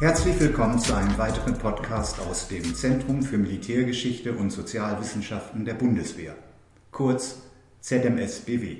[0.00, 6.34] Herzlich willkommen zu einem weiteren Podcast aus dem Zentrum für Militärgeschichte und Sozialwissenschaften der Bundeswehr,
[6.90, 7.42] kurz
[7.82, 8.78] ZMSBW.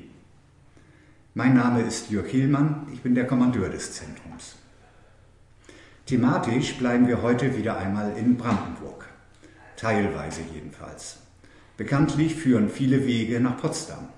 [1.35, 4.57] Mein Name ist Jörg Hielmann, ich bin der Kommandeur des Zentrums.
[6.07, 9.07] Thematisch bleiben wir heute wieder einmal in Brandenburg,
[9.77, 11.19] teilweise jedenfalls.
[11.77, 14.09] Bekanntlich führen viele Wege nach Potsdam.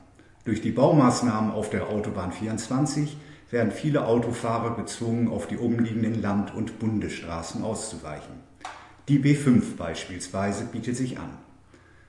[0.44, 3.16] Durch die Baumaßnahmen auf der Autobahn 24
[3.52, 8.34] werden viele Autofahrer gezwungen, auf die umliegenden Land- und Bundesstraßen auszuweichen.
[9.08, 11.38] Die B5 beispielsweise bietet sich an.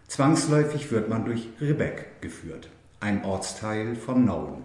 [0.07, 4.63] Zwangsläufig wird man durch Ribbeck geführt, ein Ortsteil von Nauen.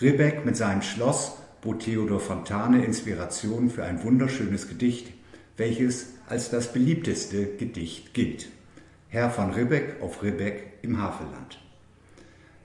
[0.00, 5.12] Ribbeck mit seinem Schloss bot Theodor Fontane Inspiration für ein wunderschönes Gedicht,
[5.58, 8.48] welches als das beliebteste Gedicht gilt.
[9.08, 11.58] Herr von Ribbeck auf Ribbeck im Havelland.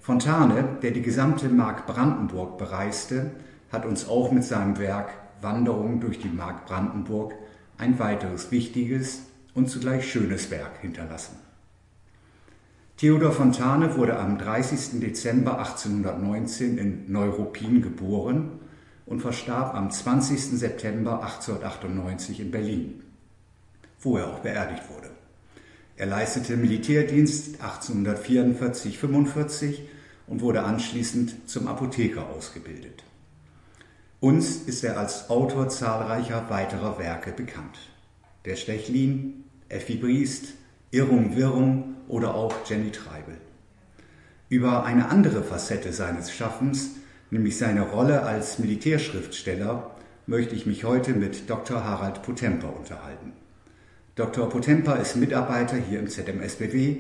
[0.05, 3.31] Fontane, der die gesamte Mark Brandenburg bereiste,
[3.71, 5.09] hat uns auch mit seinem Werk
[5.41, 7.33] Wanderung durch die Mark Brandenburg
[7.79, 9.23] ein weiteres wichtiges
[9.55, 11.37] und zugleich schönes Werk hinterlassen.
[12.97, 14.99] Theodor Fontane wurde am 30.
[14.99, 18.59] Dezember 1819 in Neuruppin geboren
[19.07, 20.59] und verstarb am 20.
[20.59, 23.01] September 1898 in Berlin,
[24.01, 25.09] wo er auch beerdigt wurde.
[25.97, 29.79] Er leistete Militärdienst 1844-45
[30.27, 33.03] und wurde anschließend zum Apotheker ausgebildet.
[34.19, 37.77] Uns ist er als Autor zahlreicher weiterer Werke bekannt.
[38.45, 40.53] Der Stechlin, Effi Briest,
[40.91, 43.37] Irrung Wirrung oder auch Jenny Treibel.
[44.49, 46.91] Über eine andere Facette seines Schaffens,
[47.31, 49.91] nämlich seine Rolle als Militärschriftsteller,
[50.27, 51.83] möchte ich mich heute mit Dr.
[51.83, 53.33] Harald Potemper unterhalten.
[54.15, 54.47] Dr.
[54.47, 56.97] Potemper ist Mitarbeiter hier im ZMSBW,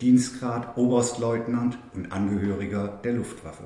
[0.00, 3.64] Dienstgrad Oberstleutnant und Angehöriger der Luftwaffe.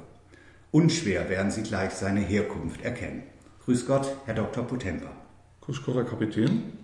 [0.71, 3.25] Unschwer werden Sie gleich seine Herkunft erkennen.
[3.65, 4.65] Grüß Gott, Herr Dr.
[4.65, 5.11] Potemper.
[5.61, 6.75] Grüß Gott, Herr Kapitän.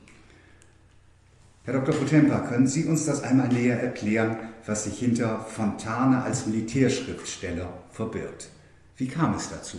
[1.62, 1.94] Herr Dr.
[1.94, 4.36] Potemper, können Sie uns das einmal näher erklären,
[4.66, 8.48] was sich hinter Fontane als Militärschriftsteller verbirgt?
[8.96, 9.78] Wie kam es dazu?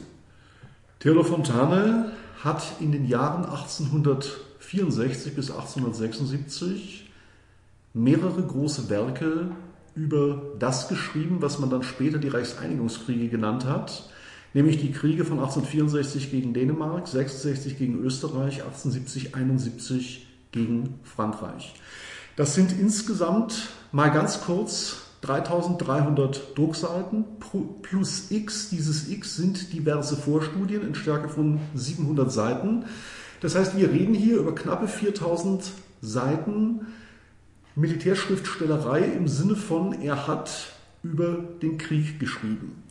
[0.99, 7.06] Theodor Fontane hat in den Jahren 1864 bis 1876
[7.93, 9.51] mehrere große Werke
[9.95, 14.09] über das geschrieben, was man dann später die Reichseinigungskriege genannt hat,
[14.53, 21.73] nämlich die Kriege von 1864 gegen Dänemark, 66 gegen Österreich, 1870, 71 gegen Frankreich.
[22.35, 27.25] Das sind insgesamt mal ganz kurz 3300 Druckseiten
[27.81, 28.69] plus X.
[28.69, 32.85] Dieses X sind diverse Vorstudien in Stärke von 700 Seiten.
[33.41, 35.71] Das heißt, wir reden hier über knappe 4000
[36.01, 36.81] Seiten
[37.77, 40.49] Militärschriftstellerei im Sinne von, er hat
[41.03, 42.81] über den Krieg geschrieben.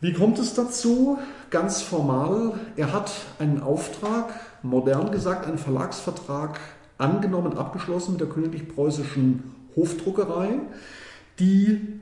[0.00, 1.18] Wie kommt es dazu?
[1.50, 3.10] Ganz formal, er hat
[3.40, 4.32] einen Auftrag,
[4.62, 6.60] modern gesagt einen Verlagsvertrag
[6.96, 9.42] angenommen, abgeschlossen mit der Königlich Preußischen
[9.74, 10.60] Hofdruckerei.
[11.40, 12.00] Die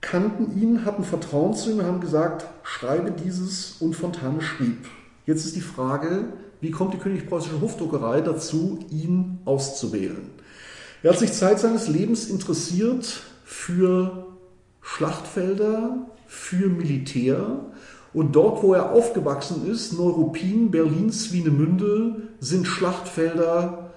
[0.00, 4.86] kannten ihn, hatten Vertrauen zu ihm, haben gesagt, schreibe dieses und Fontane schrieb.
[5.26, 6.26] Jetzt ist die Frage,
[6.60, 10.30] wie kommt die Königlich Preußische Hofdruckerei dazu, ihn auszuwählen?
[11.02, 14.26] Er hat sich Zeit seines Lebens interessiert für
[14.80, 17.60] Schlachtfelder, für Militär.
[18.12, 23.90] Und dort, wo er aufgewachsen ist, Neuruppin, Berlin, Swinemünde, sind Schlachtfelder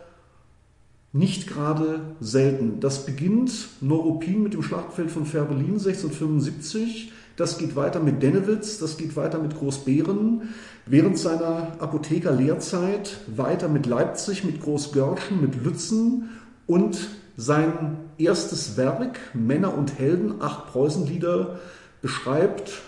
[1.13, 2.79] nicht gerade selten.
[2.79, 3.51] Das beginnt
[3.81, 7.12] Neuruppin mit dem Schlachtfeld von Fährberlin 1675.
[7.35, 10.50] Das geht weiter mit Dennewitz, das geht weiter mit Großbeeren.
[10.85, 16.29] Während seiner Apotheker-Lehrzeit weiter mit Leipzig, mit Großgörschen, mit Lützen
[16.67, 16.97] und
[17.38, 21.59] sein erstes Werk, Männer und Helden, acht Preußenlieder,
[22.01, 22.81] beschreibt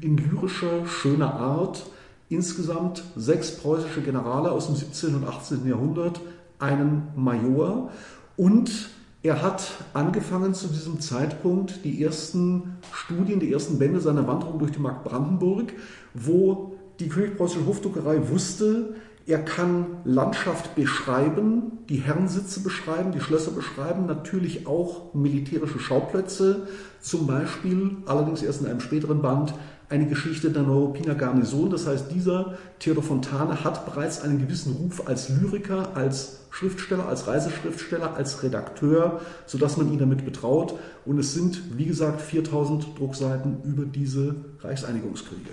[0.00, 1.86] in lyrischer, schöner Art
[2.28, 5.16] insgesamt sechs preußische Generale aus dem 17.
[5.16, 5.66] und 18.
[5.68, 6.20] Jahrhundert,
[6.58, 7.90] einen Major
[8.36, 8.90] und
[9.22, 14.72] er hat angefangen zu diesem Zeitpunkt die ersten Studien, die ersten Bände seiner Wanderung durch
[14.72, 15.74] die Mark Brandenburg,
[16.14, 18.94] wo die Königpreußische Hofdruckerei wusste,
[19.30, 26.66] er kann Landschaft beschreiben, die Herrensitze beschreiben, die Schlösser beschreiben, natürlich auch militärische Schauplätze,
[27.00, 29.54] zum Beispiel, allerdings erst in einem späteren Band,
[29.88, 31.70] eine Geschichte der Neuruppiner Garnison.
[31.70, 37.26] Das heißt, dieser Theodor Fontane hat bereits einen gewissen Ruf als Lyriker, als Schriftsteller, als
[37.26, 40.74] Reiseschriftsteller, als Redakteur, sodass man ihn damit betraut.
[41.04, 45.50] Und es sind, wie gesagt, 4000 Druckseiten über diese Reichseinigungskriege.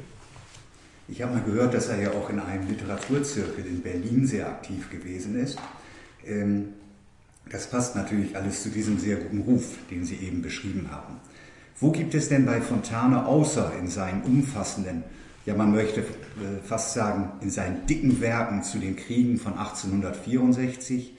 [1.07, 4.89] Ich habe mal gehört, dass er ja auch in einem Literaturzirkel in Berlin sehr aktiv
[4.89, 5.57] gewesen ist.
[6.25, 6.73] Ähm,
[7.49, 11.21] das passt natürlich alles zu diesem sehr guten Ruf, den Sie eben beschrieben haben.
[11.79, 15.03] Wo gibt es denn bei Fontane außer in seinen umfassenden
[15.47, 21.15] ja man möchte äh, fast sagen, in seinen dicken Werken zu den Kriegen von 1864,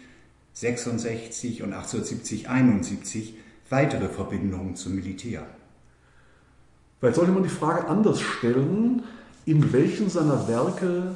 [0.53, 3.35] 66 und 1870, 71
[3.71, 5.47] weitere Verbindungen zum Militär.
[7.01, 9.03] Vielleicht sollte man die Frage anders stellen,
[9.49, 11.15] in welchen seiner Werke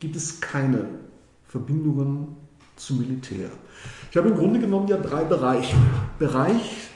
[0.00, 0.84] gibt es keine
[1.48, 2.36] Verbindungen
[2.76, 3.48] zum Militär?
[4.10, 5.76] Ich habe im Grunde genommen ja drei Bereiche.
[6.18, 6.90] Bereich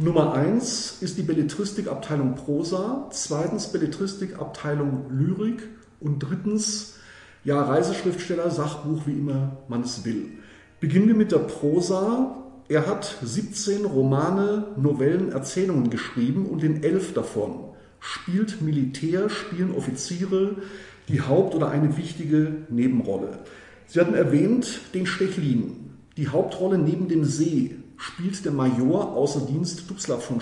[0.00, 5.68] Nummer eins ist die Belletristikabteilung Prosa, zweitens Belletristikabteilung Lyrik
[6.00, 6.96] und drittens
[7.44, 10.32] ja Reiseschriftsteller, Sachbuch, wie immer man es will.
[10.80, 12.38] Beginnen wir mit der Prosa.
[12.66, 17.73] Er hat 17 Romane, Novellen, Erzählungen geschrieben und in elf davon
[18.04, 20.56] spielt Militär, spielen Offiziere
[21.08, 23.38] die Haupt- oder eine wichtige Nebenrolle.
[23.86, 25.90] Sie hatten erwähnt den Stechlin.
[26.18, 30.40] Die Hauptrolle neben dem See spielt der Major außer Dienst Dubslav von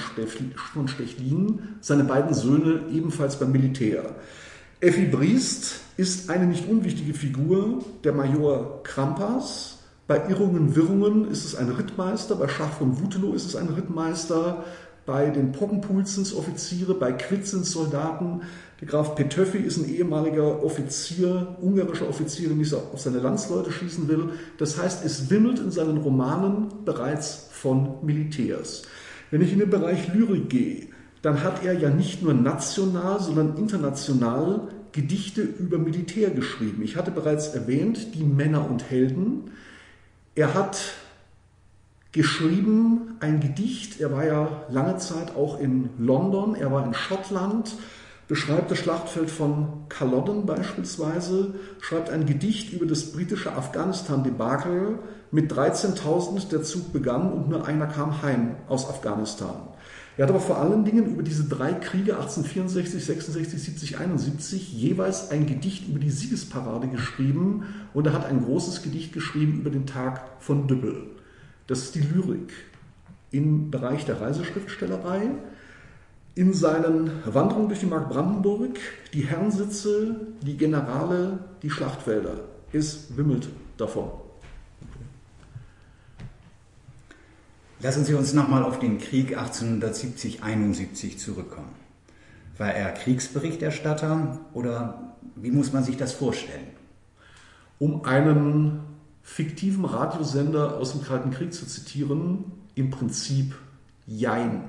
[0.88, 4.16] Stechlin, seine beiden Söhne ebenfalls beim Militär.
[4.80, 9.78] Effi Briest ist eine nicht unwichtige Figur, der Major Krampas.
[10.08, 14.64] Bei Irrungen, Wirrungen ist es ein Rittmeister, bei Schach von Wutelow ist es ein Rittmeister,
[15.06, 18.42] bei den Poppenpulzens Offiziere, bei Quitzens Soldaten.
[18.80, 24.08] Der Graf Petöffi ist ein ehemaliger Offizier, ungarischer Offizier, der nicht auf seine Landsleute schießen
[24.08, 24.30] will.
[24.58, 28.82] Das heißt, es wimmelt in seinen Romanen bereits von Militärs.
[29.30, 30.88] Wenn ich in den Bereich Lyrik gehe,
[31.22, 36.82] dann hat er ja nicht nur national, sondern international Gedichte über Militär geschrieben.
[36.82, 39.52] Ich hatte bereits erwähnt, die Männer und Helden.
[40.34, 40.78] Er hat
[42.12, 44.00] geschrieben, ein Gedicht.
[44.00, 47.74] Er war ja lange Zeit auch in London, er war in Schottland,
[48.28, 54.98] beschreibt das Schlachtfeld von Culloden beispielsweise, schreibt ein Gedicht über das britische Afghanistan-Debakel.
[55.34, 59.54] Mit 13.000 der Zug begann und nur einer kam heim aus Afghanistan.
[60.18, 65.30] Er hat aber vor allen Dingen über diese drei Kriege 1864, 66, 70, 71 jeweils
[65.30, 69.86] ein Gedicht über die Siegesparade geschrieben und er hat ein großes Gedicht geschrieben über den
[69.86, 71.06] Tag von Düppel.
[71.66, 72.52] Das ist die Lyrik
[73.30, 75.30] im Bereich der Reiseschriftstellerei.
[76.34, 78.78] In seinen Wanderungen durch die Mark Brandenburg,
[79.12, 82.40] die Herrensitze, die Generale, die Schlachtfelder.
[82.72, 84.10] Es wimmelt davon.
[87.80, 91.74] Lassen Sie uns nochmal auf den Krieg 1870-71 zurückkommen.
[92.56, 96.68] War er Kriegsberichterstatter oder wie muss man sich das vorstellen?
[97.78, 98.91] Um einen
[99.22, 103.54] fiktiven Radiosender aus dem Kalten Krieg zu zitieren, im Prinzip
[104.06, 104.64] Jein.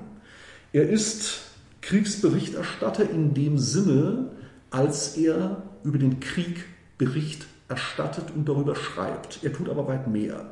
[0.72, 1.40] Er ist
[1.80, 4.30] Kriegsberichterstatter in dem Sinne,
[4.70, 6.64] als er über den Krieg
[6.98, 9.40] Bericht erstattet und darüber schreibt.
[9.42, 10.50] Er tut aber weit mehr.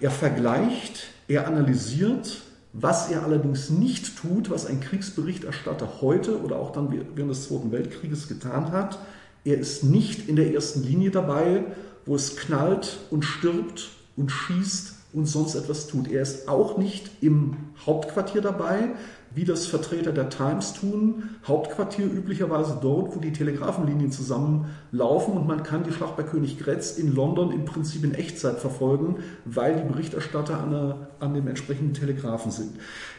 [0.00, 2.42] Er vergleicht, er analysiert,
[2.72, 7.70] was er allerdings nicht tut, was ein Kriegsberichterstatter heute oder auch dann während des Zweiten
[7.70, 8.98] Weltkrieges getan hat.
[9.44, 11.64] Er ist nicht in der ersten Linie dabei
[12.06, 16.10] wo es knallt und stirbt und schießt und sonst etwas tut.
[16.10, 18.90] Er ist auch nicht im Hauptquartier dabei,
[19.34, 21.30] wie das Vertreter der Times tun.
[21.46, 26.98] Hauptquartier üblicherweise dort, wo die Telegrafenlinien zusammenlaufen und man kann die Schlacht bei König Grätz
[26.98, 31.94] in London im Prinzip in Echtzeit verfolgen, weil die Berichterstatter an, der, an dem entsprechenden
[31.94, 32.72] Telegrafen sind.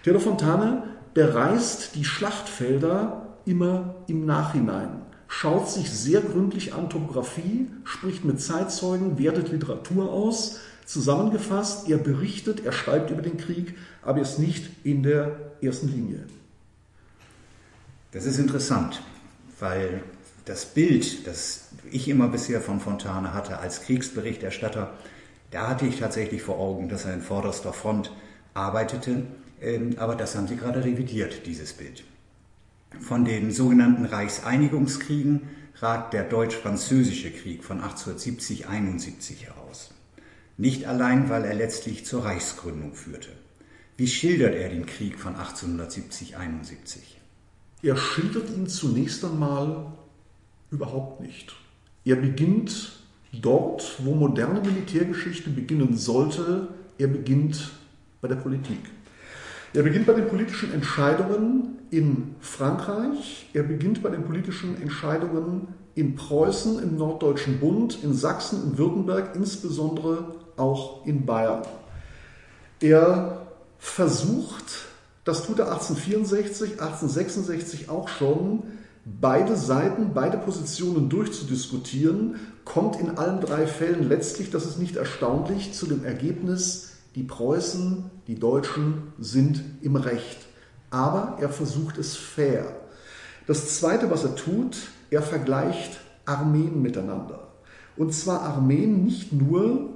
[0.03, 5.01] Theodor Fontane bereist die Schlachtfelder immer im Nachhinein
[5.33, 10.59] schaut sich sehr gründlich an Topographie, spricht mit Zeitzeugen, wertet Literatur aus.
[10.85, 15.87] Zusammengefasst, er berichtet, er schreibt über den Krieg, aber er ist nicht in der ersten
[15.87, 16.25] Linie.
[18.11, 19.01] Das ist interessant,
[19.59, 20.03] weil
[20.45, 24.93] das Bild, das ich immer bisher von Fontane hatte als Kriegsberichterstatter,
[25.49, 28.11] da hatte ich tatsächlich vor Augen, dass er in vorderster Front
[28.53, 29.23] arbeitete,
[29.61, 32.03] ähm, aber das haben Sie gerade revidiert, dieses Bild.
[32.99, 35.41] Von den sogenannten Reichseinigungskriegen
[35.75, 39.91] ragt der Deutsch-Französische Krieg von 1870-71 heraus.
[40.57, 43.29] Nicht allein, weil er letztlich zur Reichsgründung führte.
[43.97, 46.99] Wie schildert er den Krieg von 1870-71?
[47.81, 49.91] Er schildert ihn zunächst einmal
[50.71, 51.53] überhaupt nicht.
[52.05, 52.99] Er beginnt
[53.33, 56.69] dort, wo moderne Militärgeschichte beginnen sollte.
[56.97, 57.71] Er beginnt
[58.21, 58.79] bei der Politik.
[59.73, 66.15] Er beginnt bei den politischen Entscheidungen in Frankreich, er beginnt bei den politischen Entscheidungen in
[66.15, 71.63] Preußen, im Norddeutschen Bund, in Sachsen, in Württemberg, insbesondere auch in Bayern.
[72.81, 73.47] Er
[73.79, 74.85] versucht,
[75.23, 78.63] das tut er 1864, 1866 auch schon,
[79.05, 85.73] beide Seiten, beide Positionen durchzudiskutieren, kommt in allen drei Fällen letztlich, das ist nicht erstaunlich,
[85.73, 90.39] zu dem Ergebnis, die Preußen, die Deutschen sind im Recht.
[90.89, 92.65] Aber er versucht es fair.
[93.47, 94.77] Das Zweite, was er tut,
[95.09, 97.47] er vergleicht Armeen miteinander.
[97.97, 99.89] Und zwar Armeen nicht nur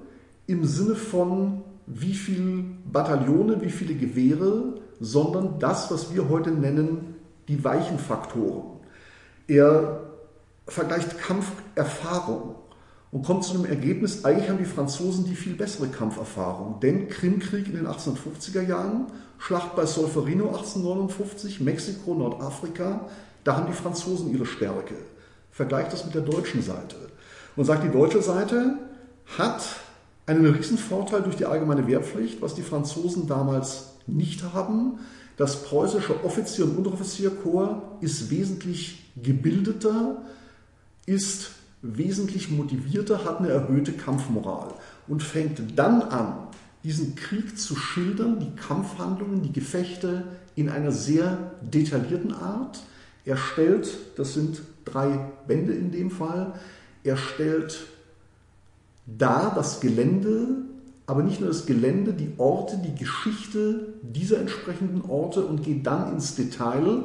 [0.45, 7.15] im Sinne von wie viele Bataillone, wie viele Gewehre, sondern das, was wir heute nennen,
[7.47, 8.79] die weichen Faktoren.
[9.47, 10.01] Er
[10.67, 12.55] vergleicht Kampferfahrung
[13.11, 16.79] und kommt zu dem Ergebnis, eigentlich haben die Franzosen die viel bessere Kampferfahrung.
[16.81, 19.07] Denn Krimkrieg in den 1850er Jahren,
[19.39, 23.01] Schlacht bei Solferino 1859, Mexiko, Nordafrika,
[23.43, 24.95] da haben die Franzosen ihre Stärke.
[25.51, 26.95] Vergleicht das mit der deutschen Seite
[27.55, 28.77] und sagt, die deutsche Seite
[29.37, 29.63] hat
[30.25, 34.99] einen riesen Vorteil durch die allgemeine Wehrpflicht, was die Franzosen damals nicht haben.
[35.37, 40.23] Das preußische Offizier- und Unteroffizierkorps ist wesentlich gebildeter,
[41.05, 44.73] ist wesentlich motivierter, hat eine erhöhte Kampfmoral
[45.07, 46.47] und fängt dann an,
[46.83, 50.23] diesen Krieg zu schildern, die Kampfhandlungen, die Gefechte
[50.55, 52.81] in einer sehr detaillierten Art.
[53.25, 56.53] Er stellt, das sind drei Bände in dem Fall,
[57.03, 57.85] er stellt
[59.05, 60.47] dar das Gelände,
[61.05, 66.13] aber nicht nur das Gelände, die Orte, die Geschichte dieser entsprechenden Orte und geht dann
[66.13, 67.03] ins Detail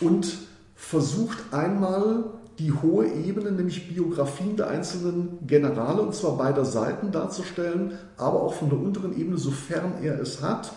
[0.00, 0.38] und
[0.74, 2.24] versucht einmal
[2.58, 8.54] die hohe Ebene, nämlich Biografien der einzelnen Generale, und zwar beider Seiten darzustellen, aber auch
[8.54, 10.72] von der unteren Ebene, sofern er es hat,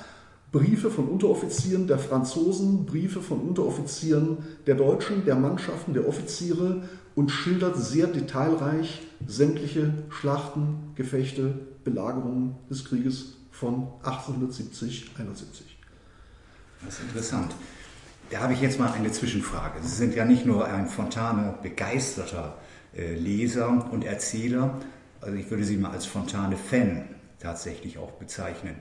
[0.52, 6.84] Briefe von Unteroffizieren der Franzosen, Briefe von Unteroffizieren der Deutschen, der Mannschaften, der Offiziere
[7.16, 11.54] und schildert sehr detailreich sämtliche Schlachten, Gefechte,
[11.84, 15.78] Belagerungen des Krieges von 1870, 71.
[16.86, 17.54] Das ist interessant.
[18.30, 19.80] Da habe ich jetzt mal eine Zwischenfrage.
[19.82, 22.58] Sie sind ja nicht nur ein Fontane begeisterter
[22.96, 24.80] äh, Leser und Erzähler,
[25.22, 27.06] also ich würde Sie mal als Fontane-Fan
[27.40, 28.76] tatsächlich auch bezeichnen.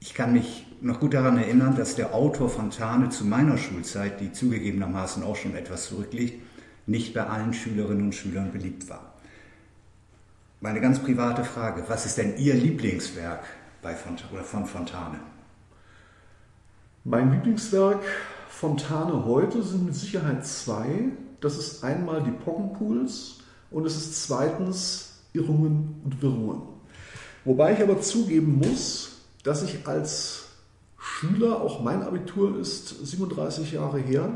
[0.00, 4.32] Ich kann mich noch gut daran erinnern, dass der Autor Fontane zu meiner Schulzeit, die
[4.32, 6.42] zugegebenermaßen auch schon etwas zurückliegt,
[6.86, 9.14] nicht bei allen Schülerinnen und Schülern beliebt war.
[10.60, 13.44] Meine ganz private Frage, was ist denn Ihr Lieblingswerk
[13.80, 15.20] bei Fontane, oder von Fontane?
[17.04, 18.02] Mein Lieblingswerk
[18.58, 21.10] Fontane heute sind mit Sicherheit zwei.
[21.42, 26.62] Das ist einmal die Pockenpools und es ist zweitens Irrungen und Wirrungen.
[27.44, 30.44] Wobei ich aber zugeben muss, dass ich als
[30.96, 34.30] Schüler, auch mein Abitur ist 37 Jahre her,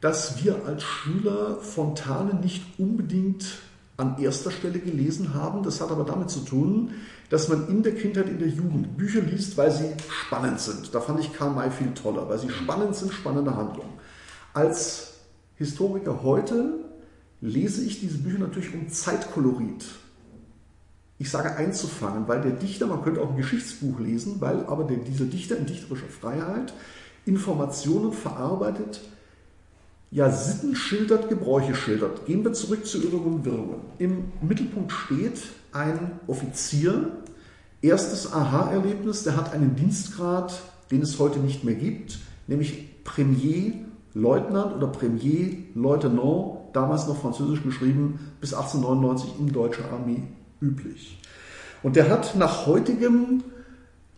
[0.00, 3.58] dass wir als Schüler Fontane nicht unbedingt
[3.98, 5.62] an erster Stelle gelesen haben.
[5.62, 6.92] Das hat aber damit zu tun,
[7.34, 10.94] dass man in der Kindheit, in der Jugend Bücher liest, weil sie spannend sind.
[10.94, 13.92] Da fand ich Karl May viel toller, weil sie spannend sind, spannende Handlungen.
[14.52, 15.14] Als
[15.56, 16.84] Historiker heute
[17.40, 19.84] lese ich diese Bücher natürlich um Zeitkolorit
[21.18, 24.98] ich sage einzufangen, weil der Dichter, man könnte auch ein Geschichtsbuch lesen, weil aber der,
[24.98, 26.72] dieser Dichter in dichterischer Freiheit
[27.24, 29.00] Informationen verarbeitet,
[30.10, 32.26] ja Sitten schildert, Gebräuche schildert.
[32.26, 33.80] Gehen wir zurück zu Irrungen und Wirrungen.
[33.98, 35.40] Im Mittelpunkt steht
[35.74, 37.10] ein Offizier,
[37.82, 43.72] erstes Aha-Erlebnis, der hat einen Dienstgrad, den es heute nicht mehr gibt, nämlich Premier
[44.14, 50.22] Leutnant oder Premier Lieutenant, damals noch französisch geschrieben, bis 1899 in deutscher Armee
[50.60, 51.18] üblich.
[51.82, 53.42] Und der hat nach heutigem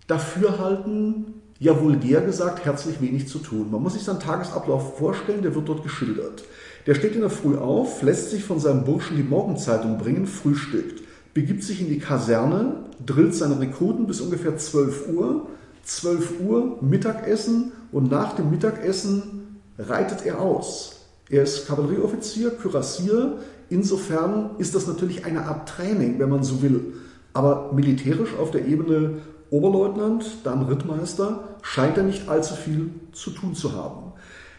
[0.07, 3.71] Dafürhalten ja vulgär gesagt herzlich wenig zu tun.
[3.71, 6.45] Man muss sich seinen Tagesablauf vorstellen, der wird dort geschildert.
[6.87, 11.03] Der steht in der Früh auf, lässt sich von seinem Burschen die Morgenzeitung bringen, frühstückt,
[11.37, 15.47] begibt sich in die Kaserne, drillt seine Rekruten bis ungefähr 12 Uhr,
[15.85, 21.03] 12 Uhr Mittagessen und nach dem Mittagessen reitet er aus.
[21.29, 23.39] Er ist Kavallerieoffizier, Kürassier,
[23.69, 26.95] Insofern ist das natürlich eine Art Training, wenn man so will.
[27.33, 29.19] Aber militärisch auf der Ebene
[29.51, 34.13] Oberleutnant, dann Rittmeister, scheint er nicht allzu viel zu tun zu haben.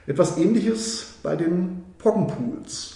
[0.07, 2.95] Etwas ähnliches bei den Poggenpools.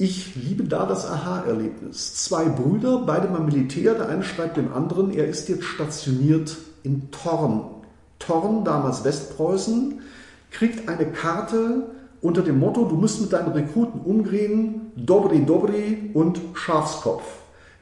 [0.00, 2.14] Ich liebe da das Aha-Erlebnis.
[2.14, 7.10] Zwei Brüder, beide beim Militär, der eine schreibt dem anderen, er ist jetzt stationiert in
[7.10, 7.64] Thorn.
[8.20, 10.00] Thorn, damals Westpreußen,
[10.52, 11.88] kriegt eine Karte
[12.20, 17.24] unter dem Motto, du musst mit deinen Rekruten umgehen, Dobri Dobri und Schafskopf.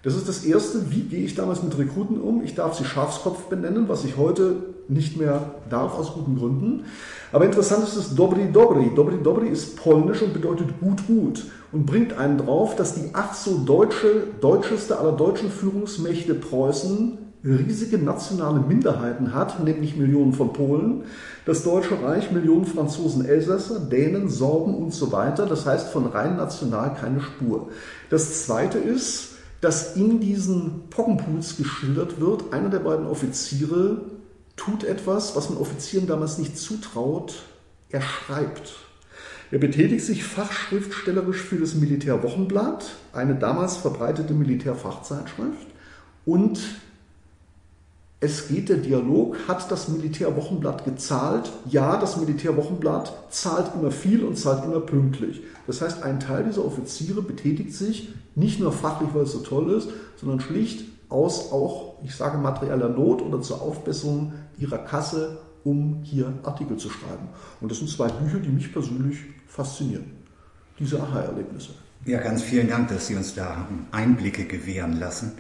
[0.07, 2.41] Das ist das Erste, wie gehe ich damals mit Rekruten um?
[2.45, 4.55] Ich darf sie Schafskopf benennen, was ich heute
[4.87, 6.85] nicht mehr darf, aus guten Gründen.
[7.33, 8.93] Aber interessant ist das Dobri Dobri.
[8.95, 13.35] Dobri Dobri ist polnisch und bedeutet gut, gut und bringt einen drauf, dass die ach
[13.35, 21.03] so deutsche, deutscheste aller deutschen Führungsmächte Preußen riesige nationale Minderheiten hat, nämlich Millionen von Polen,
[21.47, 25.47] das Deutsche Reich Millionen Franzosen, Elsässer, Dänen, Sorben und so weiter.
[25.47, 27.71] Das heißt von rein national keine Spur.
[28.09, 29.36] Das Zweite ist,
[29.67, 34.01] dass in diesen Poggenpools geschildert wird, einer der beiden Offiziere
[34.55, 37.35] tut etwas, was man Offizieren damals nicht zutraut,
[37.89, 38.77] er schreibt.
[39.51, 45.67] Er betätigt sich fachschriftstellerisch für das Militärwochenblatt, eine damals verbreitete Militärfachzeitschrift.
[46.25, 46.61] Und
[48.19, 51.53] es geht der Dialog, hat das Militärwochenblatt gezahlt?
[51.69, 55.43] Ja, das Militärwochenblatt zahlt immer viel und zahlt immer pünktlich.
[55.67, 59.71] Das heißt, ein Teil dieser Offiziere betätigt sich nicht nur fachlich, weil es so toll
[59.73, 66.01] ist, sondern schlicht aus auch, ich sage, materieller Not oder zur Aufbesserung ihrer Kasse, um
[66.03, 67.29] hier Artikel zu schreiben.
[67.61, 70.05] Und das sind zwei Bücher, die mich persönlich faszinieren.
[70.79, 71.71] Diese Aha-Erlebnisse.
[72.07, 75.33] Ja, ganz vielen Dank, dass Sie uns da Einblicke gewähren lassen.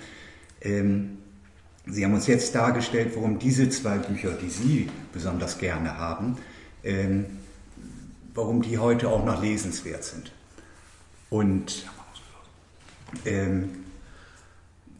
[0.60, 1.18] Ähm,
[1.86, 6.36] Sie haben uns jetzt dargestellt, warum diese zwei Bücher, die Sie besonders gerne haben,
[6.82, 7.26] ähm,
[8.34, 10.32] warum die heute auch noch lesenswert sind.
[11.30, 11.86] Und
[13.24, 13.70] ähm,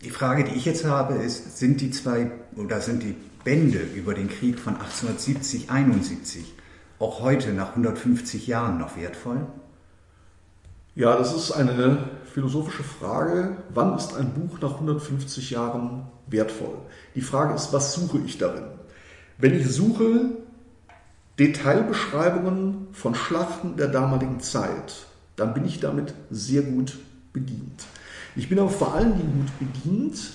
[0.03, 4.15] die Frage, die ich jetzt habe, ist, sind die zwei oder sind die Bände über
[4.15, 6.55] den Krieg von 1870, 71
[6.99, 9.47] auch heute nach 150 Jahren noch wertvoll?
[10.95, 13.57] Ja, das ist eine philosophische Frage.
[13.73, 16.77] Wann ist ein Buch nach 150 Jahren wertvoll?
[17.15, 18.65] Die Frage ist, was suche ich darin?
[19.39, 20.33] Wenn ich suche
[21.39, 26.99] Detailbeschreibungen von Schlachten der damaligen Zeit, dann bin ich damit sehr gut
[27.33, 27.87] bedient.
[28.35, 30.33] Ich bin aber vor allen Dingen gut bedient,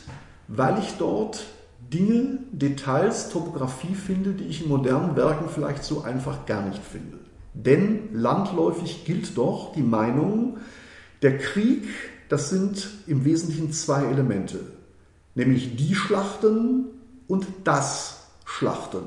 [0.48, 1.46] weil ich dort
[1.94, 7.20] Dinge, Details, Topografie finde, die ich in modernen Werken vielleicht so einfach gar nicht finde.
[7.54, 10.58] Denn landläufig gilt doch die Meinung,
[11.22, 11.84] der Krieg,
[12.30, 14.60] das sind im Wesentlichen zwei Elemente,
[15.36, 16.86] nämlich die Schlachten
[17.28, 19.04] und das Schlachten.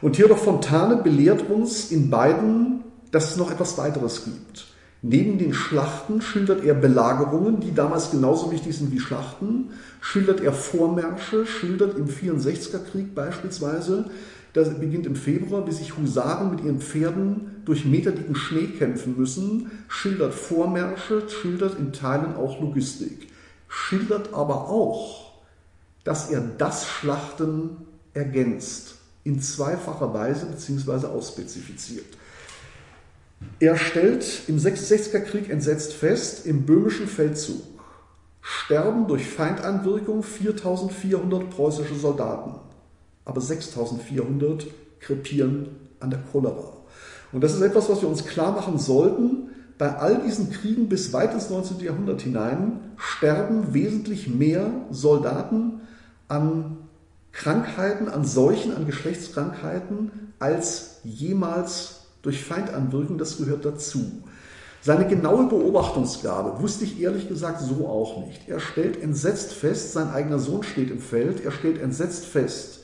[0.00, 4.66] Und Theodor Fontane belehrt uns in beiden, dass es noch etwas weiteres gibt.
[5.02, 9.70] Neben den Schlachten schildert er Belagerungen, die damals genauso wichtig sind wie Schlachten,
[10.00, 14.06] schildert er Vormärsche, schildert im 64er Krieg beispielsweise,
[14.56, 19.70] das beginnt im Februar, bis sich Husaren mit ihren Pferden durch meterdicken Schnee kämpfen müssen,
[19.88, 23.28] schildert Vormärsche, schildert in Teilen auch Logistik,
[23.68, 25.32] schildert aber auch,
[26.04, 27.76] dass er das Schlachten
[28.14, 31.06] ergänzt, in zweifacher Weise bzw.
[31.08, 32.06] ausspezifiziert.
[33.60, 37.62] Er stellt im 66er Krieg entsetzt fest, im böhmischen Feldzug
[38.40, 42.54] sterben durch Feindeinwirkung 4400 preußische Soldaten,
[43.26, 44.66] aber 6400
[45.00, 45.68] krepieren
[46.00, 46.72] an der Cholera.
[47.32, 49.50] Und das ist etwas, was wir uns klar machen sollten.
[49.76, 51.80] Bei all diesen Kriegen bis weit ins 19.
[51.80, 55.82] Jahrhundert hinein sterben wesentlich mehr Soldaten
[56.28, 56.78] an
[57.32, 64.22] Krankheiten, an Seuchen, an Geschlechtskrankheiten als jemals durch Feindanwirkung, das gehört dazu.
[64.80, 68.48] Seine genaue Beobachtungsgabe wusste ich ehrlich gesagt so auch nicht.
[68.48, 72.80] Er stellt entsetzt fest, sein eigener Sohn steht im Feld, er stellt entsetzt fest,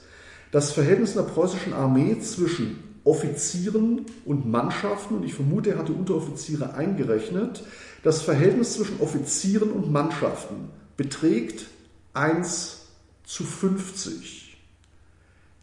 [0.53, 5.93] das Verhältnis in der preußischen Armee zwischen Offizieren und Mannschaften, und ich vermute, er hatte
[5.93, 7.65] Unteroffiziere eingerechnet,
[8.05, 11.67] das Verhältnis zwischen Offizieren und Mannschaften beträgt
[12.13, 12.83] 1
[13.25, 14.59] zu 50.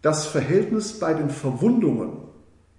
[0.02, 2.18] Das Verhältnis bei den Verwundungen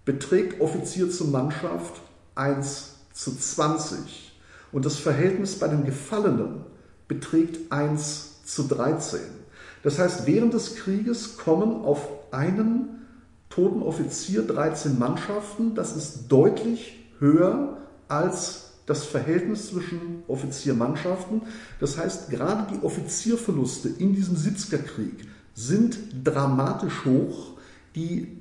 [0.05, 2.01] beträgt Offizier zur Mannschaft
[2.35, 4.33] 1 zu 20
[4.73, 6.65] und das Verhältnis bei den Gefallenen
[7.07, 9.40] beträgt 1 zu 13.
[9.83, 13.07] Das heißt, während des Krieges kommen auf einen
[13.49, 15.75] toten Offizier 13 Mannschaften.
[15.75, 21.43] Das ist deutlich höher als das Verhältnis zwischen Offiziermannschaften.
[21.79, 27.53] Das heißt, gerade die Offizierverluste in diesem 70er Krieg sind dramatisch hoch.
[27.95, 28.41] Die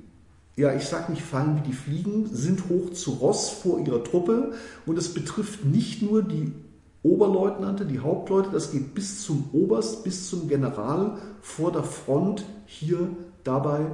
[0.56, 4.52] ja, ich sag nicht fallen wie die Fliegen, sind hoch zu Ross vor ihrer Truppe
[4.84, 6.52] und es betrifft nicht nur die
[7.02, 13.08] Oberleutnante, die Hauptleute, das geht bis zum Oberst, bis zum General vor der Front hier
[13.42, 13.86] dabei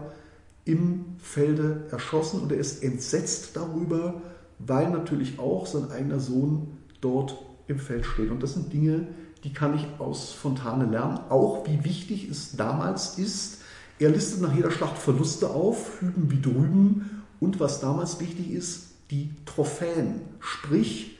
[0.64, 2.40] im Felde erschossen.
[2.40, 4.14] Und er ist entsetzt darüber,
[4.58, 7.36] weil natürlich auch sein eigener Sohn dort
[7.68, 8.30] im Feld steht.
[8.30, 9.06] Und das sind Dinge,
[9.44, 13.58] die kann ich aus Fontane lernen, auch wie wichtig es damals ist,
[13.98, 17.22] er listet nach jeder Schlacht Verluste auf, hüben wie drüben.
[17.40, 21.15] Und was damals wichtig ist, die Trophäen, sprich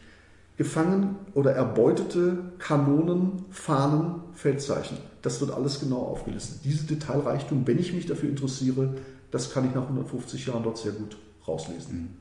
[0.57, 4.99] gefangen oder erbeutete Kanonen, Fahnen, Feldzeichen.
[5.23, 6.61] Das wird alles genau aufgelistet.
[6.65, 8.95] Diese Detailreichtum, wenn ich mich dafür interessiere,
[9.31, 11.17] das kann ich nach 150 Jahren dort sehr gut
[11.47, 12.17] rauslesen.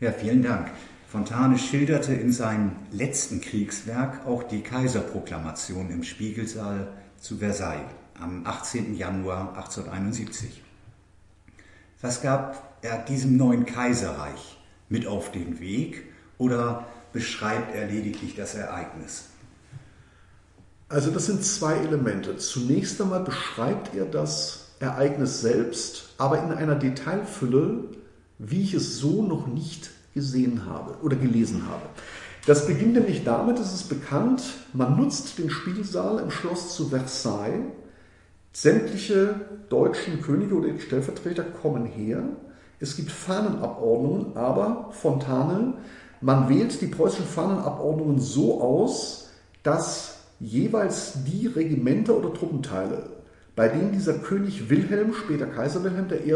[0.00, 0.70] Ja, vielen Dank.
[1.06, 6.88] Fontane schilderte in seinem letzten Kriegswerk auch die Kaiserproklamation im Spiegelsaal
[7.20, 7.86] zu Versailles
[8.20, 8.96] am 18.
[8.96, 10.62] Januar 1871.
[12.00, 14.58] Was gab er diesem neuen Kaiserreich
[14.88, 16.02] mit auf den Weg
[16.36, 19.28] oder beschreibt er lediglich das Ereignis?
[20.90, 22.36] Also das sind zwei Elemente.
[22.36, 27.84] Zunächst einmal beschreibt er das Ereignis selbst, aber in einer Detailfülle,
[28.38, 31.82] wie ich es so noch nicht gesehen habe oder gelesen habe.
[32.46, 34.42] Das beginnt nämlich damit, es ist bekannt,
[34.74, 37.72] man nutzt den Spielsaal im Schloss zu Versailles.
[38.52, 42.22] Sämtliche deutschen Könige oder Stellvertreter kommen her.
[42.80, 45.74] Es gibt Fahnenabordnungen, aber Fontane,
[46.24, 49.28] man wählt die preußischen Fahnenabordnungen so aus,
[49.62, 53.10] dass jeweils die Regimenter oder Truppenteile,
[53.54, 56.34] bei denen dieser König Wilhelm, später Kaiser Wilhelm I.,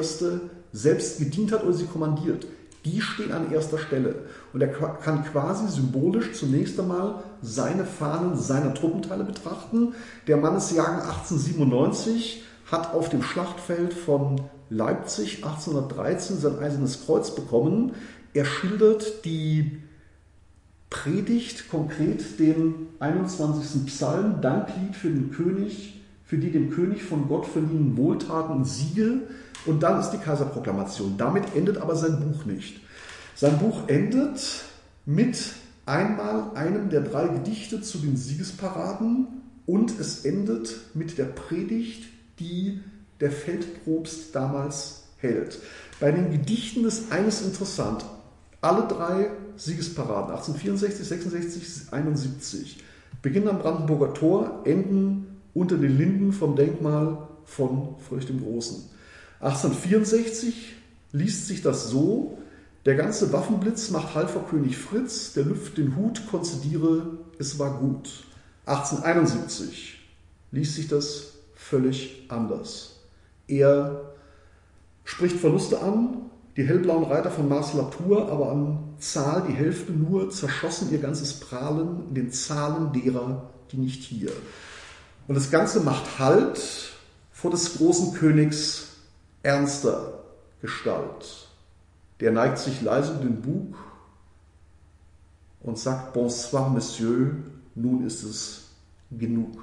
[0.72, 2.46] selbst gedient hat oder sie kommandiert,
[2.85, 4.27] die stehen an erster Stelle.
[4.53, 9.94] Und er kann quasi symbolisch zunächst einmal seine Fahnen seiner Truppenteile betrachten.
[10.27, 17.35] Der Mann ist Jahrgang 1897, hat auf dem Schlachtfeld von Leipzig 1813 sein Eisernes Kreuz
[17.35, 17.92] bekommen.
[18.35, 19.79] Er schildert die
[20.91, 23.87] Predigt, konkret den 21.
[23.87, 29.23] Psalm, Danklied für den König, für die dem König von Gott verliehenen Wohltaten und Siege.
[29.67, 31.17] Und dann ist die Kaiserproklamation.
[31.17, 32.81] Damit endet aber sein Buch nicht.
[33.35, 34.64] Sein Buch endet
[35.05, 35.53] mit
[35.87, 39.27] einmal einem der drei Gedichte zu den Siegesparaden
[39.67, 42.05] und es endet mit der Predigt,
[42.38, 42.81] die
[43.21, 45.59] der Feldprobst damals hält.
[46.01, 48.05] Bei den Gedichten ist eines interessant.
[48.61, 52.85] Alle drei Siegesparaden, 1864, 66, 71,
[53.23, 58.85] beginnen am Brandenburger Tor, enden unter den Linden vom Denkmal von Friedrich dem Großen.
[59.40, 60.75] 1864
[61.12, 62.38] liest sich das so,
[62.85, 67.79] der ganze Waffenblitz macht Halt vor König Fritz, der lüft den Hut, konzidiere, es war
[67.79, 68.25] gut.
[68.66, 69.99] 1871
[70.53, 73.01] liest sich das völlig anders.
[73.47, 74.12] Er
[75.05, 80.29] spricht Verluste an, die hellblauen Reiter von Mars Latour, aber an Zahl die Hälfte nur,
[80.29, 84.33] zerschossen ihr ganzes Prahlen in den Zahlen derer, die nicht hier.
[85.29, 86.59] Und das Ganze macht Halt
[87.31, 88.97] vor des großen Königs
[89.44, 90.25] ernster
[90.61, 91.49] Gestalt.
[92.18, 93.79] Der neigt sich leise in den Bug
[95.61, 97.37] und sagt Bonsoir, Monsieur,
[97.77, 98.64] nun ist es
[99.12, 99.61] genug.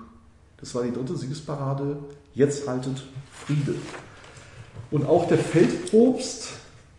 [0.55, 1.97] Das war die dritte Siegesparade.
[2.33, 3.03] Jetzt haltet
[3.33, 3.75] Friede.
[4.91, 6.53] Und auch der Feldprobst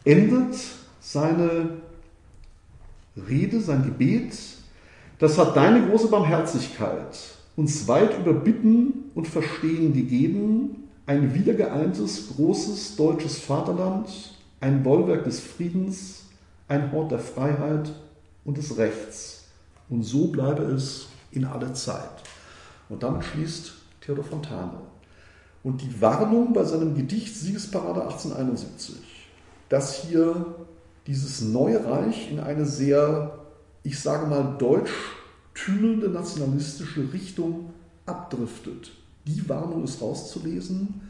[0.07, 0.55] endet
[1.01, 1.69] seine
[3.29, 4.35] Rede, sein Gebet.
[5.19, 7.19] Das hat deine große Barmherzigkeit
[7.57, 14.09] uns weit über Bitten und Verstehen gegeben, ein wiedergeeintes, großes deutsches Vaterland,
[14.61, 16.25] ein Bollwerk des Friedens,
[16.69, 17.92] ein Hort der Freiheit
[18.45, 19.45] und des Rechts.
[19.88, 22.23] Und so bleibe es in aller Zeit.
[22.88, 24.81] Und damit schließt Theodor Fontane.
[25.62, 28.97] Und die Warnung bei seinem Gedicht Siegesparade 1871,
[29.69, 30.55] dass hier
[31.07, 33.39] dieses neue Reich in eine sehr,
[33.83, 34.93] ich sage mal, deutsch
[35.55, 37.71] tümelnde nationalistische Richtung
[38.05, 38.93] abdriftet,
[39.27, 41.01] die Warnung ist rauszulesen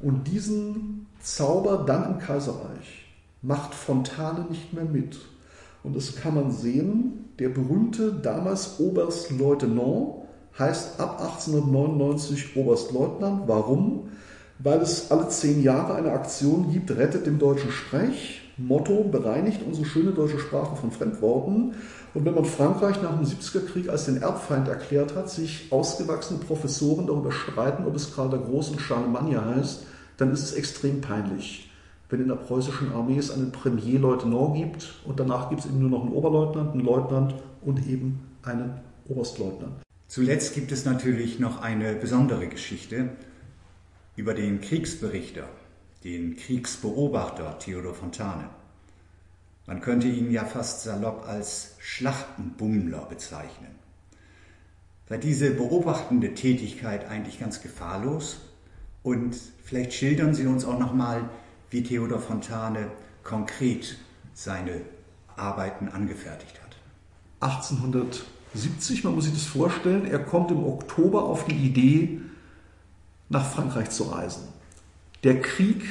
[0.00, 3.06] und diesen Zauber dann im Kaiserreich
[3.42, 5.18] macht Fontane nicht mehr mit.
[5.82, 10.14] Und das kann man sehen, der berühmte damals Oberstleutnant
[10.58, 13.42] heißt ab 1899 Oberstleutnant.
[13.46, 14.10] Warum?
[14.62, 18.42] Weil es alle zehn Jahre eine Aktion gibt, rettet den deutschen Sprech.
[18.58, 21.72] Motto, bereinigt unsere schöne deutsche Sprache von Fremdworten.
[22.12, 26.40] Und wenn man Frankreich nach dem 70er Krieg als den Erbfeind erklärt hat, sich ausgewachsene
[26.40, 29.86] Professoren darüber streiten, ob es Karl der Große und Charlemagne heißt,
[30.18, 31.70] dann ist es extrem peinlich,
[32.10, 35.88] wenn in der preußischen Armee es einen Premierleutnant gibt und danach gibt es eben nur
[35.88, 38.74] noch einen Oberleutnant, einen Leutnant und eben einen
[39.08, 39.72] Oberstleutnant.
[40.08, 43.10] Zuletzt gibt es natürlich noch eine besondere Geschichte
[44.20, 45.48] über den Kriegsberichter,
[46.04, 48.50] den Kriegsbeobachter Theodor Fontane.
[49.66, 53.74] Man könnte ihn ja fast salopp als Schlachtenbummler bezeichnen.
[55.08, 58.42] Sei diese beobachtende Tätigkeit eigentlich ganz gefahrlos?
[59.02, 61.30] Und vielleicht schildern Sie uns auch nochmal,
[61.70, 62.90] wie Theodor Fontane
[63.22, 63.96] konkret
[64.34, 64.82] seine
[65.34, 66.76] Arbeiten angefertigt hat.
[67.40, 72.20] 1870, man muss sich das vorstellen, er kommt im Oktober auf die Idee,
[73.30, 74.42] nach Frankreich zu reisen.
[75.24, 75.82] Der Krieg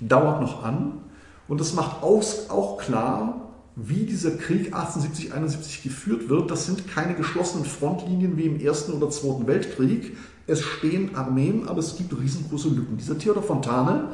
[0.00, 1.00] dauert noch an
[1.48, 3.40] und es macht auch klar,
[3.76, 6.50] wie dieser Krieg 1870, 71 geführt wird.
[6.50, 10.16] Das sind keine geschlossenen Frontlinien wie im Ersten oder Zweiten Weltkrieg.
[10.46, 12.96] Es stehen Armeen, aber es gibt riesengroße Lücken.
[12.96, 14.10] Dieser Theodor Fontane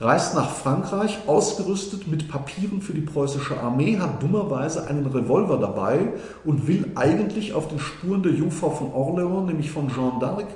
[0.00, 6.12] reist nach Frankreich, ausgerüstet mit Papieren für die preußische Armee, hat dummerweise einen Revolver dabei
[6.44, 10.46] und will eigentlich auf den Spuren der Jungfrau von Orléans, nämlich von Jeanne d'Arc,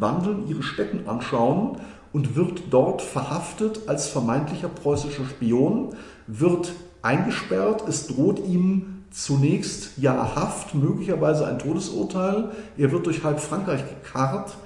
[0.00, 1.78] wandeln, ihre Stätten anschauen
[2.12, 5.94] und wird dort verhaftet als vermeintlicher preußischer Spion,
[6.26, 13.40] wird eingesperrt, es droht ihm zunächst Jahre Haft, möglicherweise ein Todesurteil, er wird durch halb
[13.40, 14.56] Frankreich gekarrt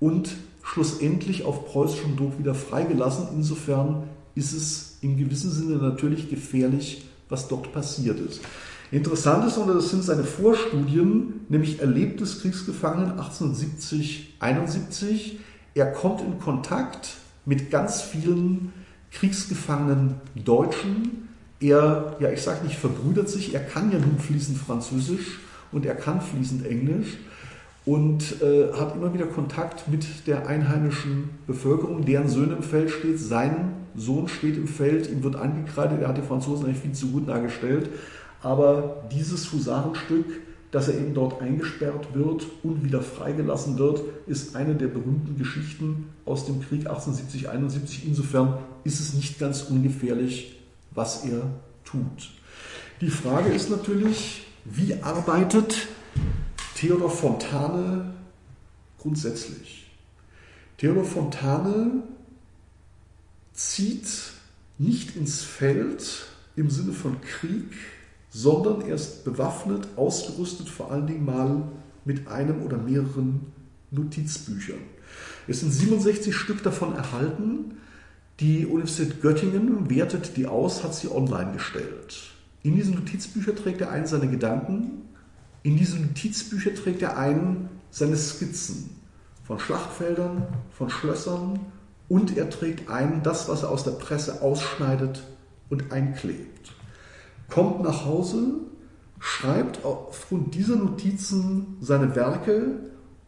[0.00, 0.30] und
[0.62, 3.28] schlussendlich auf preußischem Druck wieder freigelassen.
[3.34, 8.40] Insofern ist es in gewissem Sinne natürlich gefährlich was dort passiert ist.
[8.90, 15.36] Interessant ist, und das sind seine Vorstudien, nämlich Erlebtes Kriegsgefangenen 1870-71.
[15.74, 18.72] Er kommt in Kontakt mit ganz vielen
[19.10, 21.28] kriegsgefangenen Deutschen.
[21.60, 25.40] Er, ja, ich sage nicht verbrüdert sich, er kann ja nun fließend Französisch
[25.72, 27.16] und er kann fließend Englisch
[27.86, 33.18] und äh, hat immer wieder Kontakt mit der einheimischen Bevölkerung, deren Söhne im Feld steht.
[33.18, 37.10] Sein Sohn steht im Feld, ihm wird angekreidet, er hat die Franzosen eigentlich viel zu
[37.10, 37.88] gut dargestellt.
[38.46, 40.24] Aber dieses Husarenstück,
[40.70, 46.10] dass er eben dort eingesperrt wird und wieder freigelassen wird, ist eine der berühmten Geschichten
[46.24, 48.04] aus dem Krieg 1870-71.
[48.06, 50.60] Insofern ist es nicht ganz ungefährlich,
[50.92, 51.42] was er
[51.84, 52.30] tut.
[53.00, 55.88] Die Frage ist natürlich, wie arbeitet
[56.76, 58.14] Theodor Fontane
[59.00, 59.90] grundsätzlich?
[60.78, 62.04] Theodor Fontane
[63.52, 64.06] zieht
[64.78, 67.72] nicht ins Feld im Sinne von Krieg,
[68.36, 71.62] sondern er ist bewaffnet, ausgerüstet vor allen Dingen mal
[72.04, 73.40] mit einem oder mehreren
[73.90, 74.80] Notizbüchern.
[75.48, 77.78] Es sind 67 Stück davon erhalten.
[78.40, 82.34] Die Universität Göttingen wertet die aus, hat sie online gestellt.
[82.62, 85.02] In diese Notizbücher trägt er ein seine Gedanken,
[85.62, 88.90] in diese Notizbücher trägt er ein seine Skizzen
[89.44, 91.60] von Schlachtfeldern, von Schlössern
[92.10, 95.24] und er trägt ein das, was er aus der Presse ausschneidet
[95.70, 96.76] und einklebt
[97.48, 98.54] kommt nach Hause,
[99.18, 102.80] schreibt aufgrund dieser Notizen seine Werke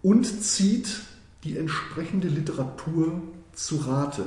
[0.03, 1.01] und zieht
[1.45, 3.23] die entsprechende Literatur
[3.55, 4.25] zu Rate.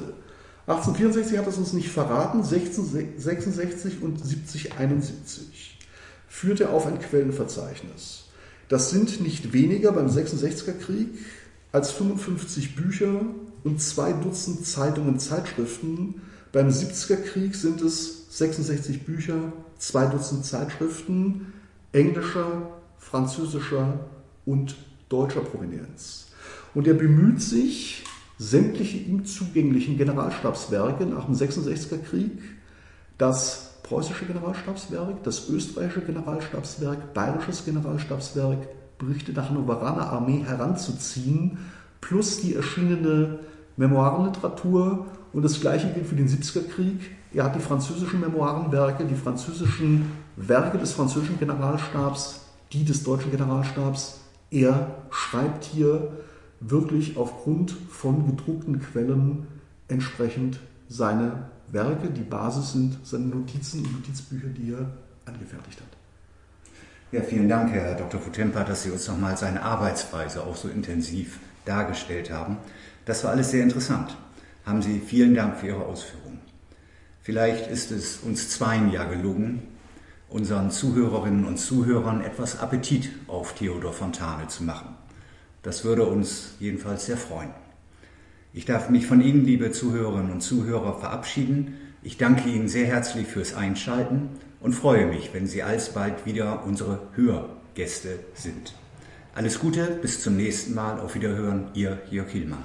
[0.68, 5.78] 1864 hat es uns nicht verraten, 1666 und 7071
[6.28, 8.24] führt er auf ein Quellenverzeichnis.
[8.70, 11.10] Das sind nicht weniger beim 66er Krieg
[11.74, 13.26] als 55 Bücher
[13.66, 16.22] und zwei Dutzend Zeitungen und Zeitschriften.
[16.54, 21.54] Beim 70er Krieg sind es 66 Bücher, zwei Dutzend Zeitschriften
[21.92, 24.00] englischer, französischer
[24.46, 24.76] und
[25.10, 26.28] deutscher Provenienz.
[26.74, 28.04] Und er bemüht sich,
[28.38, 32.40] sämtliche ihm zugänglichen Generalstabswerke nach dem 66er Krieg,
[33.18, 38.60] das preußische Generalstabswerk, das österreichische Generalstabswerk, bayerisches Generalstabswerk,
[38.98, 41.58] Berichte der Hannoveraner Armee heranzuziehen,
[42.00, 43.40] plus die erschienene
[43.78, 45.08] Memoirenliteratur.
[45.34, 47.00] Und das gleiche gilt für den 70er Krieg.
[47.34, 52.42] Er hat die französischen Memoirenwerke, die französischen Werke des französischen Generalstabs,
[52.74, 54.20] die des deutschen Generalstabs.
[54.50, 56.12] Er schreibt hier
[56.60, 59.48] wirklich aufgrund von gedruckten Quellen
[59.88, 62.10] entsprechend seine Werke.
[62.10, 64.92] Die Basis sind seine Notizen und Notizbücher, die er
[65.26, 65.88] angefertigt hat.
[67.14, 68.22] Ja, vielen Dank, Herr Dr.
[68.22, 72.58] Futempa, dass Sie uns nochmal seine Arbeitsweise auch so intensiv dargestellt haben.
[73.06, 74.16] Das war alles sehr interessant.
[74.66, 76.31] Haben Sie vielen Dank für Ihre Ausführungen.
[77.24, 79.62] Vielleicht ist es uns zweien ja gelungen,
[80.28, 84.96] unseren Zuhörerinnen und Zuhörern etwas Appetit auf Theodor Fontane zu machen.
[85.62, 87.52] Das würde uns jedenfalls sehr freuen.
[88.54, 91.76] Ich darf mich von Ihnen, liebe Zuhörerinnen und Zuhörer, verabschieden.
[92.02, 94.30] Ich danke Ihnen sehr herzlich fürs Einschalten
[94.60, 98.74] und freue mich, wenn Sie alsbald wieder unsere Hörgäste sind.
[99.36, 101.00] Alles Gute, bis zum nächsten Mal.
[101.00, 102.64] Auf Wiederhören, Ihr Jörg Hielmann.